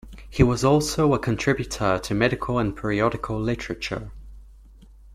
[0.27, 4.11] He was also a contributor to medical and periodical literature.